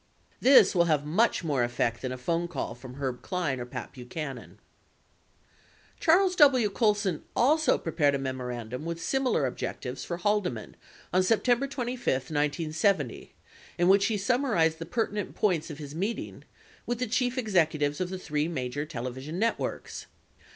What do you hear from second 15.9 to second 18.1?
meeting with the chief executives of